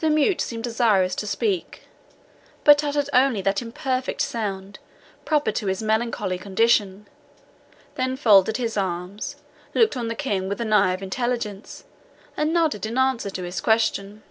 The 0.00 0.10
mute 0.10 0.40
seemed 0.40 0.64
desirous 0.64 1.14
to 1.14 1.24
speak, 1.24 1.86
but 2.64 2.82
uttered 2.82 3.08
only 3.12 3.40
that 3.42 3.62
imperfect 3.62 4.20
sound 4.20 4.80
proper 5.24 5.52
to 5.52 5.68
his 5.68 5.80
melancholy 5.80 6.38
condition; 6.38 7.06
then 7.94 8.16
folded 8.16 8.56
his 8.56 8.76
arms, 8.76 9.36
looked 9.74 9.96
on 9.96 10.08
the 10.08 10.16
King 10.16 10.48
with 10.48 10.60
an 10.60 10.72
eye 10.72 10.92
of 10.92 11.04
intelligence, 11.04 11.84
and 12.36 12.52
nodded 12.52 12.84
in 12.84 12.98
answer 12.98 13.30
to 13.30 13.44
his 13.44 13.60
question. 13.60 14.24